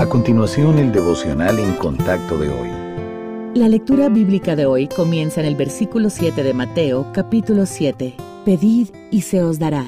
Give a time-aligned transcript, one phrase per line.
[0.00, 2.70] A continuación, el devocional en contacto de hoy.
[3.54, 8.14] La lectura bíblica de hoy comienza en el versículo 7 de Mateo, capítulo 7.
[8.46, 9.84] Pedid y se os dará.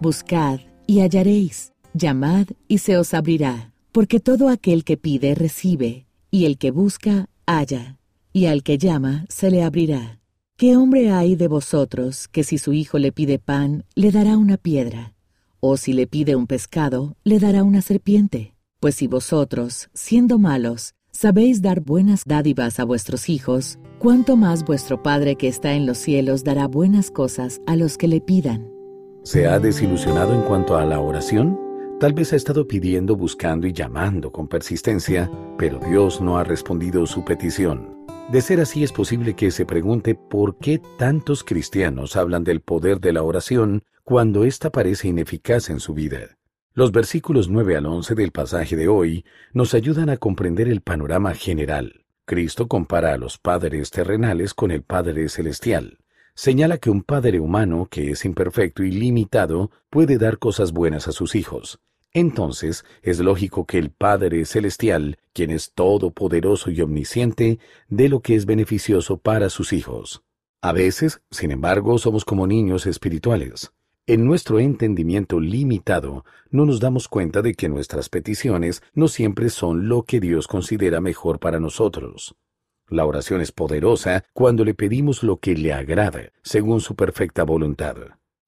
[0.00, 1.74] Buscad y hallaréis.
[1.92, 3.74] Llamad y se os abrirá.
[3.92, 7.98] Porque todo aquel que pide recibe, y el que busca halla,
[8.32, 10.20] y al que llama se le abrirá.
[10.56, 14.56] ¿Qué hombre hay de vosotros que si su hijo le pide pan, le dará una
[14.56, 15.12] piedra?
[15.60, 18.54] ¿O si le pide un pescado, le dará una serpiente?
[18.80, 25.02] Pues si vosotros, siendo malos, sabéis dar buenas dádivas a vuestros hijos, cuánto más vuestro
[25.02, 28.72] Padre que está en los cielos dará buenas cosas a los que le pidan.
[29.22, 31.60] ¿Se ha desilusionado en cuanto a la oración?
[32.00, 37.04] Tal vez ha estado pidiendo, buscando y llamando con persistencia, pero Dios no ha respondido
[37.04, 38.06] su petición.
[38.32, 42.98] De ser así es posible que se pregunte por qué tantos cristianos hablan del poder
[42.98, 46.38] de la oración cuando ésta parece ineficaz en su vida.
[46.80, 51.34] Los versículos 9 al 11 del pasaje de hoy nos ayudan a comprender el panorama
[51.34, 52.06] general.
[52.24, 55.98] Cristo compara a los padres terrenales con el Padre Celestial.
[56.32, 61.12] Señala que un padre humano que es imperfecto y limitado puede dar cosas buenas a
[61.12, 61.80] sus hijos.
[62.14, 67.58] Entonces es lógico que el Padre Celestial, quien es todopoderoso y omnisciente,
[67.90, 70.22] dé lo que es beneficioso para sus hijos.
[70.62, 73.70] A veces, sin embargo, somos como niños espirituales.
[74.10, 79.88] En nuestro entendimiento limitado, no nos damos cuenta de que nuestras peticiones no siempre son
[79.88, 82.34] lo que Dios considera mejor para nosotros.
[82.88, 87.94] La oración es poderosa cuando le pedimos lo que le agrada, según su perfecta voluntad.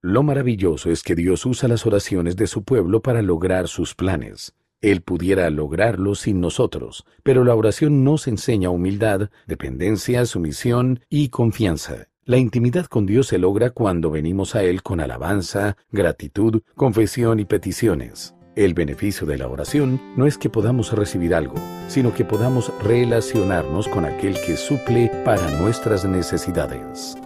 [0.00, 4.54] Lo maravilloso es que Dios usa las oraciones de su pueblo para lograr sus planes.
[4.80, 12.09] Él pudiera lograrlo sin nosotros, pero la oración nos enseña humildad, dependencia, sumisión y confianza.
[12.26, 17.46] La intimidad con Dios se logra cuando venimos a Él con alabanza, gratitud, confesión y
[17.46, 18.34] peticiones.
[18.56, 21.54] El beneficio de la oración no es que podamos recibir algo,
[21.88, 27.16] sino que podamos relacionarnos con aquel que suple para nuestras necesidades.